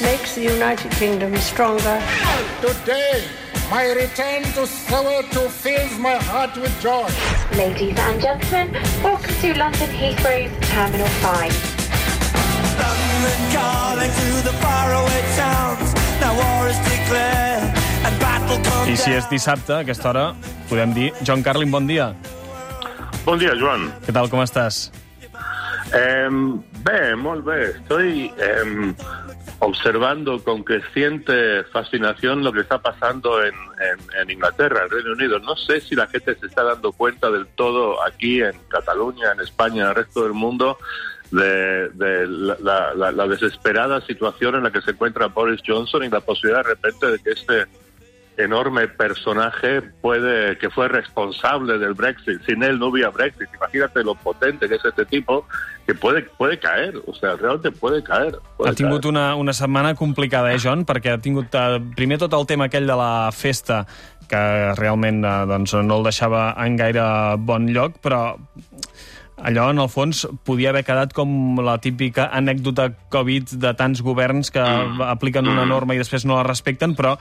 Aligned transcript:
makes 0.00 0.34
the 0.34 0.42
United 0.42 0.90
Kingdom 0.92 1.36
stronger. 1.36 2.00
Today, 2.60 3.24
my 3.70 3.90
return 3.92 4.42
to 4.54 4.62
Soweto 4.66 5.48
fills 5.48 5.98
my 5.98 6.16
heart 6.16 6.56
with 6.56 6.74
joy. 6.80 7.08
Ladies 7.56 7.98
and 7.98 8.20
gentlemen, 8.20 8.72
welcome 9.02 9.34
to 9.42 9.58
London 9.58 9.90
Heathrow's 9.90 10.52
Terminal 10.68 11.08
5. 11.24 11.78
London 12.78 13.40
calling 13.54 14.10
to 14.10 14.28
the 14.46 14.54
faraway 14.62 15.22
towns. 15.36 15.94
Now 16.20 16.34
war 16.36 16.68
is 16.68 16.78
declared 16.86 17.74
and 18.06 18.14
battle 18.20 18.58
comes 18.62 18.88
I 18.88 18.96
si 18.96 19.12
és 19.12 19.28
dissabte, 19.28 19.74
a 19.74 19.82
aquesta 19.82 20.08
hora, 20.12 20.34
podem 20.68 20.94
dir... 20.94 21.12
John 21.22 21.42
Carlin, 21.42 21.70
bon 21.70 21.86
dia. 21.86 22.14
Bon 23.24 23.38
dia, 23.38 23.54
Joan. 23.58 23.90
Què 24.06 24.14
tal, 24.14 24.30
com 24.30 24.40
estàs? 24.44 24.88
Eh, 25.92 26.28
bé, 26.84 27.14
molt 27.16 27.44
bé. 27.44 27.74
Estoy 27.74 28.30
eh, 28.36 28.94
observando 29.60 30.42
con 30.42 30.62
creciente 30.62 31.64
fascinación 31.64 32.44
lo 32.44 32.52
que 32.52 32.60
está 32.60 32.80
pasando 32.80 33.42
en, 33.42 33.54
en, 34.20 34.30
Inglaterra, 34.30 34.84
en 34.84 34.90
Reino 34.90 35.12
Unido. 35.12 35.38
No 35.40 35.56
sé 35.56 35.80
si 35.80 35.94
la 35.94 36.06
gente 36.06 36.36
se 36.36 36.46
está 36.46 36.62
dando 36.62 36.92
cuenta 36.92 37.30
del 37.30 37.46
todo 37.48 38.04
aquí 38.04 38.40
en 38.40 38.52
Cataluña, 38.68 39.32
en 39.32 39.40
España, 39.40 39.82
en 39.82 39.88
el 39.88 39.94
resto 39.96 40.22
del 40.22 40.32
mundo, 40.32 40.78
de, 41.30 41.88
de 41.90 42.26
la, 42.26 42.94
la, 42.94 43.12
la, 43.12 43.26
desesperada 43.26 44.00
situación 44.02 44.54
en 44.54 44.62
la 44.62 44.70
que 44.70 44.80
se 44.80 44.92
encuentra 44.92 45.26
Boris 45.26 45.60
Johnson 45.66 46.04
y 46.04 46.08
la 46.08 46.20
posibilidad 46.20 46.64
de 46.64 46.70
repente 46.70 47.06
de 47.06 47.18
que 47.18 47.30
este 47.30 47.66
enorme 48.38 48.88
personaje 48.88 49.82
puede 50.00 50.56
que 50.58 50.70
fue 50.70 50.88
responsable 50.88 51.78
del 51.78 51.94
Brexit. 51.94 52.40
Sin 52.46 52.62
él 52.62 52.78
no 52.78 52.86
hubiera 52.86 53.10
Brexit. 53.10 53.48
Imagínate 53.54 54.02
lo 54.04 54.14
potente 54.14 54.68
que 54.68 54.76
es 54.76 54.84
este 54.84 55.04
tipo, 55.04 55.44
que 55.86 55.94
puede, 55.94 56.22
puede 56.22 56.58
caer. 56.58 56.94
O 57.06 57.14
sea, 57.14 57.36
realmente 57.36 57.72
puede 57.72 58.02
caer. 58.02 58.38
Puede 58.56 58.70
ha 58.70 58.74
tingut 58.74 59.02
caer. 59.02 59.10
una, 59.10 59.34
una 59.34 59.52
setmana 59.52 59.94
complicada, 59.94 60.52
eh, 60.52 60.58
John? 60.62 60.86
Perquè 60.86 61.16
ha 61.16 61.18
tingut 61.18 61.54
eh, 61.54 61.80
primer 61.96 62.18
tot 62.22 62.32
el 62.38 62.46
tema 62.46 62.70
aquell 62.70 62.86
de 62.86 62.96
la 62.96 63.30
festa, 63.34 63.84
que 64.28 64.40
realment 64.78 65.24
eh, 65.24 65.34
doncs, 65.50 65.74
no 65.82 65.98
el 65.98 66.06
deixava 66.06 66.52
en 66.64 66.76
gaire 66.78 67.04
bon 67.42 67.66
lloc, 67.74 67.98
però 68.04 68.36
allò, 69.42 69.68
en 69.70 69.78
el 69.82 69.88
fons, 69.92 70.24
podia 70.44 70.70
haver 70.70 70.84
quedat 70.86 71.12
com 71.16 71.58
la 71.64 71.78
típica 71.82 72.28
anècdota 72.34 72.90
Covid 73.12 73.54
de 73.62 73.74
tants 73.78 74.02
governs 74.04 74.52
que 74.54 74.62
mm. 74.62 75.02
apliquen 75.08 75.48
una 75.48 75.66
norma 75.68 75.94
i 75.94 76.02
després 76.02 76.26
no 76.26 76.38
la 76.38 76.46
respecten, 76.46 76.96
però 76.98 77.16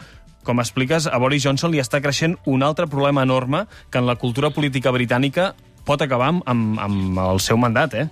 com 0.47 0.61
expliques, 0.63 1.09
a 1.11 1.17
Boris 1.19 1.43
Johnson 1.43 1.73
li 1.73 1.81
està 1.83 1.99
creixent 1.99 2.37
un 2.47 2.63
altre 2.63 2.87
problema 2.87 3.25
enorme 3.27 3.65
que 3.91 3.99
en 3.99 4.07
la 4.07 4.15
cultura 4.15 4.49
política 4.55 4.93
britànica 4.95 5.51
pot 5.87 6.01
acabar 6.03 6.31
amb, 6.31 6.45
amb, 6.47 6.79
amb 6.79 7.19
el 7.25 7.43
seu 7.43 7.59
mandat, 7.59 7.93
eh? 7.95 8.07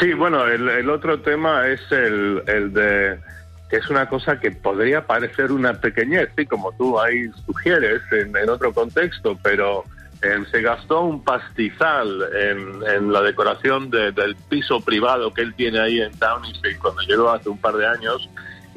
Sí, 0.00 0.12
bueno, 0.14 0.44
el, 0.46 0.68
el 0.68 0.90
otro 0.90 1.20
tema 1.20 1.66
es 1.68 1.80
el, 1.92 2.42
el 2.46 2.72
de 2.72 3.18
que 3.70 3.76
es 3.76 3.90
una 3.90 4.08
cosa 4.08 4.40
que 4.40 4.50
podría 4.50 5.06
parecer 5.06 5.52
una 5.52 5.74
pequeñez, 5.74 6.30
sí, 6.36 6.46
como 6.46 6.72
tú 6.72 6.98
ahí 6.98 7.28
sugieres 7.44 8.00
en, 8.12 8.34
en 8.36 8.48
otro 8.48 8.72
contexto, 8.72 9.38
pero 9.42 9.84
se 10.20 10.62
gastó 10.62 11.02
un 11.02 11.22
pastizal 11.22 12.24
en, 12.34 13.12
la 13.12 13.22
decoración 13.22 13.90
de, 13.90 14.12
del 14.12 14.34
piso 14.36 14.80
privado 14.80 15.32
que 15.32 15.42
él 15.42 15.54
tiene 15.54 15.78
ahí 15.78 16.00
en 16.00 16.10
Downing 16.18 16.52
Street 16.52 16.78
cuando 16.80 17.02
llegó 17.02 17.30
hace 17.30 17.48
un 17.48 17.58
par 17.58 17.76
de 17.76 17.86
años 17.86 18.28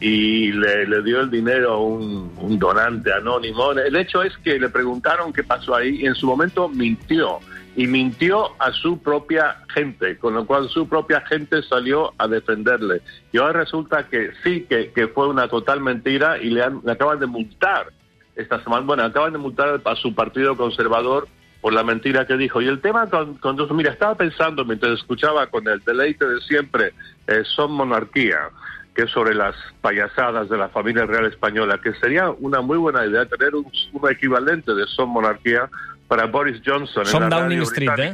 y 0.02 0.52
le, 0.52 1.04
dio 1.04 1.22
el 1.22 1.30
dinero 1.30 1.74
a 1.74 1.80
un, 1.80 2.58
donante 2.58 3.14
anónimo. 3.14 3.72
El 3.72 3.96
hecho 3.96 4.24
es 4.24 4.36
que 4.40 4.60
le 4.60 4.70
preguntaron 4.70 5.32
qué 5.32 5.44
pasó 5.44 5.76
ahí 5.76 6.02
y 6.02 6.08
en 6.08 6.16
su 6.16 6.26
momento 6.26 6.68
mintió. 6.68 7.40
Y 7.74 7.88
mintió 7.88 8.52
a 8.60 8.74
su 8.74 9.00
propia 9.00 9.64
gente, 9.74 10.18
con 10.18 10.34
lo 10.34 10.46
cual 10.46 10.68
su 10.68 10.90
propia 10.90 11.22
gente 11.22 11.64
salió 11.64 12.14
a 12.18 12.28
defenderle. 12.28 13.02
Y 13.32 13.38
ahora 13.38 13.62
resulta 13.62 14.10
que 14.10 14.32
sí, 14.44 14.66
que, 14.68 14.92
que 14.92 15.08
fue 15.08 15.30
una 15.30 15.48
total 15.48 15.80
mentira 15.80 16.38
y 16.38 16.50
le, 16.50 16.64
han, 16.64 16.82
le 16.84 16.92
acaban 16.92 17.20
de 17.20 17.28
multar 17.28 17.94
esta 18.42 18.62
semana. 18.64 18.86
Bueno, 18.86 19.04
acaban 19.04 19.34
de 19.34 19.40
multar 19.40 19.82
a 19.84 19.96
su 19.96 20.14
partido 20.14 20.56
conservador 20.58 21.28
por 21.62 21.74
la 21.74 21.84
mentira 21.84 22.26
que 22.26 22.38
dijo. 22.38 22.62
Y 22.62 22.68
el 22.68 22.82
tema 22.82 23.10
con, 23.10 23.36
con 23.36 23.58
mira, 23.76 23.92
estaba 23.92 24.16
pensando 24.16 24.66
mientras 24.66 24.94
escuchaba 24.94 25.48
con 25.48 25.68
el 25.68 25.80
deleite 25.80 26.26
de 26.28 26.42
siempre, 26.42 26.94
eh, 27.28 27.44
Son 27.56 27.72
Monarquía 27.72 28.50
que 28.94 29.04
es 29.04 29.12
sobre 29.12 29.34
las 29.34 29.56
payasadas 29.80 30.50
de 30.50 30.58
la 30.58 30.70
familia 30.70 31.06
real 31.06 31.26
española, 31.26 31.80
que 31.82 31.94
sería 31.94 32.30
una 32.30 32.62
muy 32.62 32.78
buena 32.78 33.06
idea 33.06 33.26
tener 33.26 33.56
un, 33.56 33.66
un 33.94 34.12
equivalente 34.12 34.74
de 34.74 34.86
Son 34.88 35.10
Monarquía 35.10 35.70
para 36.08 36.26
Boris 36.26 36.62
Johnson 36.66 37.06
Som 37.06 37.24
en 37.24 37.30
la 37.30 37.40
Downing 37.40 37.60
radio 37.60 37.72
Street. 37.72 38.00
¿eh? 38.00 38.14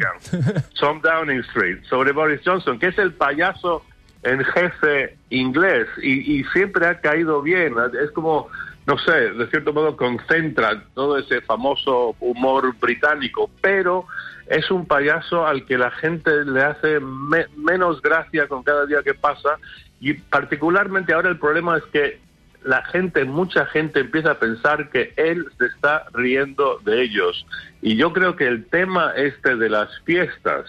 Som 0.73 1.01
Downing 1.01 1.39
Street, 1.39 1.79
sobre 1.89 2.11
Boris 2.11 2.41
Johnson, 2.45 2.77
que 2.77 2.87
es 2.87 2.97
el 2.99 3.11
payaso 3.13 3.83
en 4.21 4.43
jefe 4.43 5.17
inglés 5.29 5.87
y, 6.01 6.39
y 6.39 6.43
siempre 6.45 6.85
ha 6.85 6.99
caído 6.99 7.41
bien. 7.41 7.73
Es 7.99 8.11
como, 8.11 8.49
no 8.87 8.97
sé, 8.99 9.31
de 9.31 9.47
cierto 9.47 9.73
modo 9.73 9.97
concentra 9.97 10.81
todo 10.93 11.17
ese 11.17 11.41
famoso 11.41 12.15
humor 12.21 12.73
británico, 12.79 13.49
pero 13.61 14.07
es 14.47 14.71
un 14.71 14.85
payaso 14.85 15.45
al 15.45 15.65
que 15.65 15.77
la 15.77 15.91
gente 15.91 16.45
le 16.45 16.63
hace 16.63 17.01
me 17.01 17.47
menos 17.57 18.01
gracia 18.01 18.47
con 18.47 18.63
cada 18.63 18.85
día 18.85 19.03
que 19.03 19.13
pasa 19.13 19.57
y 19.99 20.13
particularmente 20.13 21.13
ahora 21.13 21.27
el 21.29 21.37
problema 21.37 21.77
es 21.77 21.83
que 21.91 22.21
la 22.63 22.83
gente, 22.85 23.25
mucha 23.25 23.65
gente 23.65 23.99
empieza 23.99 24.31
a 24.31 24.39
pensar 24.39 24.89
que 24.89 25.13
él 25.17 25.45
se 25.57 25.65
está 25.65 26.05
riendo 26.13 26.79
de 26.83 27.03
ellos. 27.03 27.45
Y 27.81 27.95
yo 27.95 28.11
creo 28.13 28.35
que 28.35 28.47
el 28.47 28.65
tema 28.65 29.13
este 29.15 29.55
de 29.55 29.69
las 29.69 29.89
fiestas, 30.05 30.65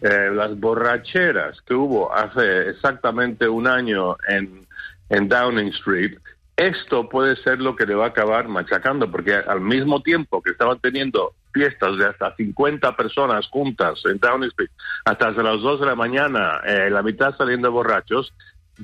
eh, 0.00 0.30
las 0.32 0.58
borracheras 0.58 1.60
que 1.62 1.74
hubo 1.74 2.12
hace 2.14 2.70
exactamente 2.70 3.48
un 3.48 3.66
año 3.66 4.16
en, 4.28 4.66
en 5.10 5.28
Downing 5.28 5.68
Street, 5.68 6.18
esto 6.58 7.08
puede 7.08 7.36
ser 7.36 7.60
lo 7.60 7.76
que 7.76 7.86
le 7.86 7.94
va 7.94 8.06
a 8.06 8.08
acabar 8.08 8.48
machacando, 8.48 9.08
porque 9.08 9.32
al 9.32 9.60
mismo 9.60 10.02
tiempo 10.02 10.42
que 10.42 10.50
estaban 10.50 10.80
teniendo 10.80 11.34
fiestas 11.52 11.96
de 11.96 12.06
hasta 12.06 12.34
50 12.34 12.96
personas 12.96 13.46
juntas 13.46 14.02
en 14.06 14.18
Downing 14.18 14.48
Street, 14.48 14.70
hasta 15.04 15.30
las 15.30 15.60
2 15.60 15.80
de 15.80 15.86
la 15.86 15.94
mañana, 15.94 16.60
eh, 16.66 16.90
la 16.90 17.02
mitad 17.02 17.36
saliendo 17.36 17.70
borrachos, 17.70 18.34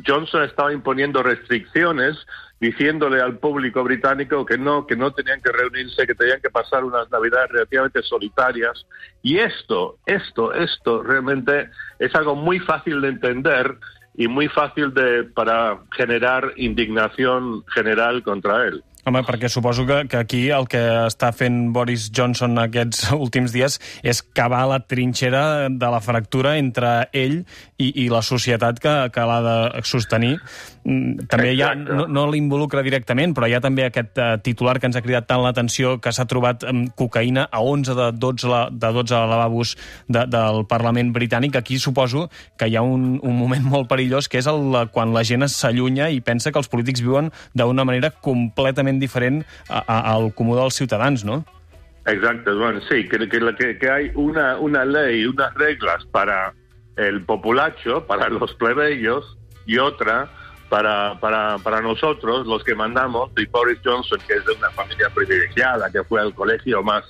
Johnson 0.07 0.45
estaba 0.45 0.73
imponiendo 0.73 1.23
restricciones 1.23 2.17
diciéndole 2.61 3.21
al 3.21 3.39
público 3.39 3.83
británico 3.83 4.47
que 4.47 4.57
no, 4.57 4.87
que 4.87 4.95
no 4.95 5.13
tenían 5.13 5.41
que 5.43 5.51
reunirse, 5.51 6.07
que 6.07 6.15
tenían 6.15 6.41
que 6.41 6.51
pasar 6.51 6.85
unas 6.85 7.11
navidades 7.11 7.51
relativamente 7.51 8.03
solitarias. 8.03 8.87
Y 9.21 9.39
esto, 9.39 9.99
esto, 10.07 10.53
esto 10.53 11.03
realmente 11.03 11.71
es 11.99 12.15
algo 12.15 12.37
muy 12.37 12.61
fácil 12.61 13.01
de 13.01 13.09
entender 13.09 13.79
y 14.17 14.29
muy 14.29 14.49
fácil 14.49 14.95
de, 14.95 15.25
para 15.25 15.79
generar 15.97 16.53
indignación 16.57 17.65
general 17.75 18.23
contra 18.23 18.67
él. 18.67 18.83
Home, 19.05 19.21
perquè 19.21 19.51
suposo 19.53 19.85
que, 19.85 20.07
que 20.09 20.17
aquí 20.17 20.39
el 20.49 20.65
que 20.71 20.81
està 21.05 21.29
fent 21.37 21.75
Boris 21.77 22.07
Johnson 22.17 22.57
aquests 22.63 23.11
últims 23.13 23.53
dies 23.53 23.77
és 24.01 24.23
cavar 24.25 24.63
la 24.71 24.79
trinxera 24.81 25.69
de 25.69 25.91
la 25.93 26.01
fractura 26.01 26.55
entre 26.57 27.11
ell 27.13 27.43
i, 27.85 28.05
i 28.05 28.09
la 28.13 28.23
societat 28.25 28.81
que, 28.83 28.95
que 29.15 29.27
l'ha 29.29 29.41
de 29.45 29.83
sostenir. 29.89 30.35
També 30.85 31.55
hi 31.55 31.63
ha, 31.65 31.71
no, 31.79 32.05
no 32.13 32.27
l'involucra 32.29 32.83
directament, 32.85 33.33
però 33.37 33.49
hi 33.49 33.55
ha 33.57 33.63
també 33.65 33.87
aquest 33.87 34.21
uh, 34.21 34.35
titular 34.45 34.77
que 34.81 34.91
ens 34.91 34.99
ha 34.99 35.05
cridat 35.05 35.29
tant 35.31 35.43
l'atenció 35.45 35.97
que 36.05 36.13
s'ha 36.13 36.27
trobat 36.29 36.67
um, 36.69 36.85
cocaïna 36.99 37.47
a 37.49 37.63
11 37.65 37.97
de 38.01 38.11
12, 38.21 38.51
la, 38.51 38.61
de 38.71 38.93
12 38.99 39.23
lavabos 39.33 39.75
de, 40.09 40.27
del 40.35 40.65
Parlament 40.71 41.15
britànic. 41.17 41.57
Aquí 41.61 41.81
suposo 41.81 42.29
que 42.61 42.69
hi 42.69 42.77
ha 42.77 42.85
un, 42.85 43.19
un 43.23 43.39
moment 43.39 43.65
molt 43.75 43.89
perillós, 43.91 44.29
que 44.29 44.43
és 44.43 44.51
el, 44.51 44.77
quan 44.95 45.17
la 45.17 45.25
gent 45.25 45.47
s'allunya 45.49 46.11
i 46.13 46.21
pensa 46.25 46.53
que 46.53 46.61
els 46.61 46.71
polítics 46.73 47.03
viuen 47.05 47.33
d'una 47.57 47.85
manera 47.85 48.13
completament 48.25 49.01
diferent 49.01 49.43
a, 49.69 49.81
a, 49.81 49.99
al 50.15 50.31
comú 50.37 50.57
dels 50.59 50.77
ciutadans, 50.79 51.25
no? 51.25 51.43
Exacto, 52.07 52.57
bueno, 52.59 52.81
sí, 52.83 53.09
que, 53.09 53.19
que, 53.29 53.79
que 53.79 53.91
hay 53.91 54.11
una, 54.15 54.59
una 54.59 54.85
ley, 54.85 55.25
unas 55.25 55.55
reglas 55.55 56.05
para 56.13 56.53
el 56.97 57.25
populacho, 57.25 58.07
para 58.07 58.29
los 58.29 58.55
plebeyos, 58.55 59.37
y 59.67 59.79
otra 59.79 60.31
para, 60.69 61.19
para, 61.21 61.59
para 61.59 61.81
nosotros, 61.81 62.47
los 62.47 62.65
que 62.65 62.75
mandamos, 62.75 63.31
y 63.37 63.47
Boris 63.47 63.79
Johnson, 63.85 64.19
que 64.27 64.35
es 64.35 64.45
de 64.45 64.53
una 64.53 64.71
familia 64.71 65.09
privilegiada, 65.11 65.91
que 65.91 66.03
fue 66.05 66.21
al 66.21 66.35
colegio 66.35 66.83
más 66.83 67.05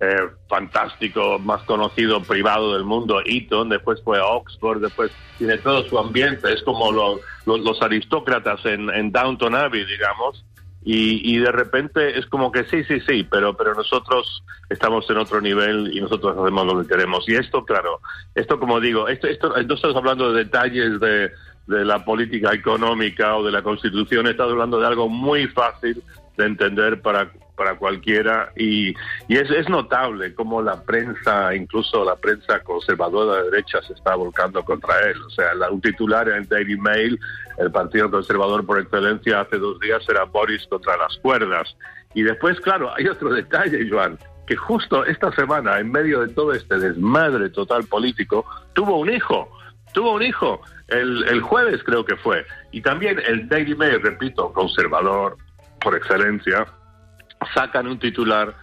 eh, 0.00 0.28
fantástico, 0.48 1.38
más 1.38 1.62
conocido 1.64 2.22
privado 2.22 2.74
del 2.74 2.84
mundo, 2.84 3.20
Eton, 3.24 3.68
después 3.68 4.00
fue 4.02 4.18
a 4.18 4.24
Oxford, 4.24 4.80
después 4.80 5.10
tiene 5.38 5.58
todo 5.58 5.82
su 5.84 5.98
ambiente, 5.98 6.52
es 6.52 6.62
como 6.62 6.92
los, 6.92 7.20
los, 7.46 7.60
los 7.60 7.82
aristócratas 7.82 8.64
en, 8.64 8.88
en 8.90 9.12
Downton 9.12 9.54
Abbey, 9.54 9.84
digamos, 9.84 10.44
y, 10.82 11.34
y, 11.34 11.38
de 11.38 11.52
repente 11.52 12.18
es 12.18 12.26
como 12.26 12.50
que 12.50 12.64
sí, 12.64 12.84
sí, 12.84 13.00
sí, 13.00 13.26
pero, 13.30 13.54
pero 13.54 13.74
nosotros 13.74 14.42
estamos 14.70 15.08
en 15.10 15.18
otro 15.18 15.40
nivel 15.40 15.90
y 15.92 16.00
nosotros 16.00 16.36
hacemos 16.38 16.66
lo 16.66 16.80
que 16.80 16.88
queremos. 16.88 17.28
Y 17.28 17.34
esto, 17.34 17.64
claro, 17.64 18.00
esto 18.34 18.58
como 18.58 18.80
digo, 18.80 19.06
esto, 19.06 19.26
esto 19.26 19.50
no 19.50 19.74
estamos 19.74 19.96
hablando 19.96 20.32
de 20.32 20.44
detalles 20.44 20.98
de, 20.98 21.32
de 21.66 21.84
la 21.84 22.04
política 22.04 22.54
económica 22.54 23.36
o 23.36 23.44
de 23.44 23.52
la 23.52 23.62
constitución, 23.62 24.26
estamos 24.26 24.52
hablando 24.52 24.80
de 24.80 24.86
algo 24.86 25.08
muy 25.08 25.46
fácil 25.48 26.02
de 26.36 26.46
entender 26.46 27.02
para, 27.02 27.30
para 27.60 27.76
cualquiera 27.76 28.52
y, 28.56 28.94
y 29.28 29.36
es, 29.36 29.50
es 29.50 29.68
notable 29.68 30.34
cómo 30.34 30.62
la 30.62 30.82
prensa, 30.82 31.54
incluso 31.54 32.02
la 32.06 32.16
prensa 32.16 32.60
conservadora 32.60 33.42
de 33.42 33.50
derecha, 33.50 33.82
se 33.82 33.92
está 33.92 34.14
volcando 34.14 34.64
contra 34.64 34.98
él. 35.02 35.20
O 35.20 35.28
sea, 35.28 35.52
la, 35.52 35.70
un 35.70 35.82
titular 35.82 36.26
en 36.30 36.36
el 36.36 36.48
Daily 36.48 36.78
Mail, 36.78 37.20
el 37.58 37.70
Partido 37.70 38.10
Conservador 38.10 38.64
por 38.64 38.80
excelencia, 38.80 39.42
hace 39.42 39.58
dos 39.58 39.78
días 39.78 40.02
era 40.08 40.24
Boris 40.24 40.66
contra 40.70 40.96
las 40.96 41.14
cuerdas. 41.18 41.76
Y 42.14 42.22
después, 42.22 42.58
claro, 42.62 42.94
hay 42.96 43.06
otro 43.08 43.28
detalle, 43.28 43.86
Joan, 43.90 44.18
que 44.46 44.56
justo 44.56 45.04
esta 45.04 45.30
semana, 45.32 45.78
en 45.80 45.92
medio 45.92 46.22
de 46.22 46.32
todo 46.32 46.54
este 46.54 46.78
desmadre 46.78 47.50
total 47.50 47.84
político, 47.84 48.46
tuvo 48.72 48.96
un 49.00 49.10
hijo. 49.10 49.50
Tuvo 49.92 50.14
un 50.14 50.22
hijo 50.22 50.62
el, 50.88 51.28
el 51.28 51.42
jueves, 51.42 51.82
creo 51.84 52.06
que 52.06 52.16
fue. 52.16 52.46
Y 52.72 52.80
también 52.80 53.20
el 53.26 53.50
Daily 53.50 53.74
Mail, 53.74 54.00
repito, 54.00 54.50
conservador 54.54 55.36
por 55.82 55.94
excelencia, 55.94 56.66
sacan 57.54 57.86
un 57.86 57.98
titular. 57.98 58.54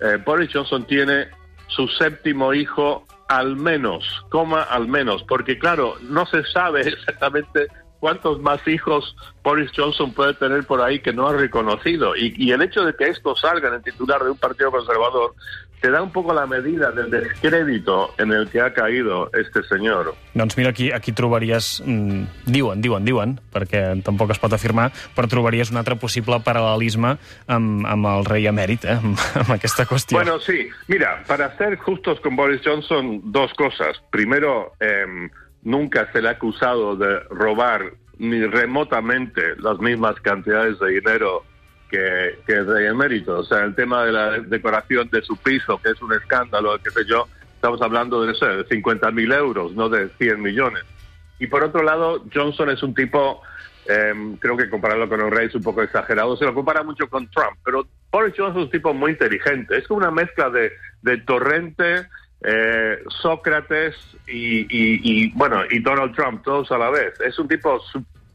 eh, 0.00 0.18
Boris 0.24 0.50
Johnson 0.52 0.84
tiene 0.84 1.28
su 1.68 1.88
séptimo 1.88 2.52
hijo 2.52 3.06
al 3.28 3.56
menos, 3.56 4.04
coma 4.28 4.62
al 4.62 4.86
menos, 4.88 5.22
porque 5.24 5.58
claro, 5.58 5.96
no 6.02 6.26
se 6.26 6.44
sabe 6.44 6.80
exactamente 6.88 7.68
cuántos 8.00 8.38
más 8.42 8.66
hijos 8.68 9.16
Boris 9.42 9.70
Johnson 9.74 10.12
puede 10.12 10.34
tener 10.34 10.64
por 10.64 10.82
ahí 10.82 11.00
que 11.00 11.12
no 11.12 11.26
ha 11.26 11.32
reconocido. 11.32 12.14
Y, 12.16 12.52
el 12.52 12.60
hecho 12.60 12.84
de 12.84 12.94
que 12.94 13.04
esto 13.04 13.34
salga 13.34 13.68
en 13.68 13.74
el 13.74 13.82
titular 13.82 14.22
de 14.22 14.30
un 14.30 14.36
partido 14.36 14.70
conservador 14.70 15.34
te 15.84 15.90
da 15.90 16.00
un 16.00 16.10
poco 16.10 16.32
la 16.32 16.46
medida 16.46 16.90
del 16.92 17.10
descrédito 17.10 18.14
en 18.16 18.32
el 18.32 18.48
que 18.48 18.58
ha 18.58 18.72
caído 18.72 19.30
este 19.34 19.62
señor. 19.64 20.14
Doncs 20.32 20.56
mira, 20.56 20.70
aquí, 20.70 20.90
aquí 20.90 21.12
trobaries... 21.12 21.82
Mm, 21.84 22.22
diuen, 22.46 22.80
diuen, 22.80 23.04
diuen, 23.04 23.34
perquè 23.52 23.82
tampoc 24.00 24.32
es 24.32 24.40
pot 24.40 24.56
afirmar, 24.56 24.86
però 25.12 25.28
trobaries 25.28 25.68
un 25.74 25.76
altre 25.76 25.98
possible 26.00 26.38
paral·lelisme 26.40 27.18
amb, 27.52 27.84
amb 27.84 28.08
el 28.14 28.24
rei 28.24 28.48
emèrit, 28.48 28.88
eh, 28.88 28.96
amb, 28.96 29.20
amb 29.42 29.52
aquesta 29.58 29.84
qüestió. 29.84 30.16
Bueno, 30.16 30.38
sí. 30.40 30.70
Mira, 30.88 31.18
para 31.28 31.52
ser 31.58 31.76
justos 31.76 32.16
con 32.24 32.34
Boris 32.34 32.64
Johnson, 32.64 33.20
dos 33.36 33.52
cosas. 33.52 34.00
Primero, 34.08 34.72
eh, 34.80 35.28
nunca 35.64 36.08
se 36.14 36.22
le 36.22 36.30
ha 36.30 36.38
acusado 36.40 36.96
de 36.96 37.18
robar 37.28 37.92
ni 38.16 38.40
remotamente 38.46 39.52
las 39.58 39.78
mismas 39.80 40.16
cantidades 40.22 40.78
de 40.78 40.92
dinero 40.96 41.44
que, 41.88 42.40
que 42.46 42.52
el 42.54 42.66
rey 42.66 42.86
emérito. 42.86 43.38
O 43.38 43.44
sea, 43.44 43.64
el 43.64 43.74
tema 43.74 44.04
de 44.04 44.12
la 44.12 44.30
decoración 44.40 45.08
de 45.10 45.22
su 45.22 45.36
piso, 45.36 45.80
que 45.82 45.90
es 45.90 46.02
un 46.02 46.12
escándalo, 46.12 46.78
qué 46.82 46.90
sé 46.90 47.04
yo, 47.06 47.28
estamos 47.54 47.80
hablando 47.82 48.20
de, 48.22 48.28
no 48.28 48.34
sé, 48.34 48.46
de 48.46 48.64
50 48.64 49.10
mil 49.10 49.32
euros, 49.32 49.74
no 49.74 49.88
de 49.88 50.08
100 50.18 50.40
millones. 50.42 50.82
Y 51.38 51.46
por 51.46 51.62
otro 51.64 51.82
lado, 51.82 52.24
Johnson 52.32 52.70
es 52.70 52.82
un 52.82 52.94
tipo, 52.94 53.42
eh, 53.86 54.12
creo 54.40 54.56
que 54.56 54.70
compararlo 54.70 55.08
con 55.08 55.30
rey 55.30 55.46
es 55.48 55.54
un 55.54 55.62
poco 55.62 55.82
exagerado, 55.82 56.36
se 56.36 56.44
lo 56.44 56.54
compara 56.54 56.82
mucho 56.82 57.08
con 57.08 57.28
Trump, 57.30 57.58
pero 57.64 57.86
Boris 58.12 58.34
Johnson 58.36 58.60
es 58.60 58.64
un 58.66 58.70
tipo 58.70 58.94
muy 58.94 59.12
inteligente, 59.12 59.76
es 59.76 59.86
como 59.88 59.98
una 59.98 60.10
mezcla 60.10 60.48
de, 60.50 60.72
de 61.02 61.18
Torrente, 61.18 62.06
eh, 62.46 62.98
Sócrates 63.08 63.96
y, 64.26 64.66
y- 64.68 65.32
bueno, 65.32 65.62
y 65.70 65.80
Donald 65.80 66.14
Trump, 66.14 66.42
todos 66.44 66.70
a 66.70 66.78
la 66.78 66.90
vez. 66.90 67.18
Es 67.20 67.38
un 67.38 67.48
tipo 67.48 67.80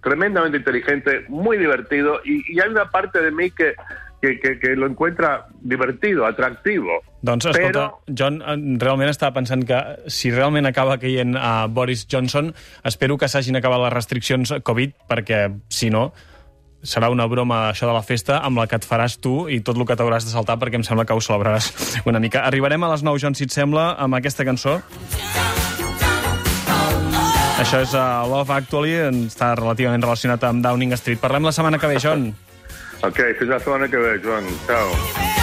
tremendamente 0.02 0.58
inteligente, 0.58 1.26
muy 1.28 1.58
divertido, 1.58 2.20
y, 2.26 2.42
y 2.54 2.60
hay 2.62 2.70
una 2.70 2.90
parte 2.90 3.22
de 3.22 3.32
mí 3.32 3.52
que, 3.52 3.74
que, 4.22 4.40
que- 4.40 4.60
que 4.60 4.76
lo 4.76 4.86
encuentra 4.88 5.48
divertido, 5.62 6.26
atractivo. 6.26 7.02
Doncs, 7.22 7.46
escolta, 7.46 7.92
Però- 7.92 8.00
John, 8.18 8.42
eh, 8.42 8.78
realment 8.80 9.10
estava 9.10 9.34
pensant 9.34 9.66
que 9.68 9.78
si 10.08 10.32
realment 10.32 10.66
acaba 10.68 10.98
caient 11.00 11.36
a 11.36 11.68
Boris 11.68 12.06
Johnson, 12.10 12.54
espero 12.84 13.18
que 13.18 13.28
s'hagin 13.28 13.56
acabat 13.60 13.80
les 13.84 13.94
restriccions 13.94 14.54
Covid, 14.64 14.92
perquè, 15.08 15.50
si 15.68 15.90
no, 15.90 16.14
serà 16.82 17.10
una 17.12 17.26
broma 17.28 17.70
això 17.74 17.88
de 17.88 17.92
la 17.94 18.04
festa 18.04 18.38
amb 18.40 18.58
la 18.58 18.68
que 18.68 18.78
et 18.80 18.86
faràs 18.88 19.18
tu 19.20 19.50
i 19.52 19.60
tot 19.60 19.76
el 19.76 19.84
que 19.86 19.98
t'hauràs 20.00 20.24
de 20.24 20.32
saltar 20.32 20.56
perquè 20.60 20.76
em 20.80 20.84
sembla 20.88 21.04
que 21.06 21.12
ho 21.14 21.20
celebraràs 21.20 21.74
una 22.08 22.20
mica. 22.24 22.46
Arribarem 22.48 22.84
a 22.88 22.92
les 22.94 23.04
9, 23.04 23.20
John, 23.20 23.36
si 23.36 23.44
et 23.44 23.52
sembla, 23.52 23.96
amb 24.00 24.16
aquesta 24.16 24.46
cançó. 24.48 24.80
Això 27.60 27.82
és 27.84 27.92
uh, 27.92 28.24
Love 28.32 28.56
Actually, 28.56 28.96
està 29.28 29.52
relativament 29.60 30.06
relacionat 30.06 30.46
amb 30.48 30.64
Downing 30.64 30.96
Street. 30.96 31.20
Parlem 31.20 31.50
la 31.50 31.52
setmana 31.56 31.82
que 31.82 31.92
ve, 31.92 32.00
John. 32.00 32.30
Ok, 33.04 33.20
fins 33.40 33.52
la 33.52 33.60
semana 33.60 33.92
que 33.92 34.00
ve, 34.00 34.16
Joan. 34.24 34.48
Chao. 34.68 35.39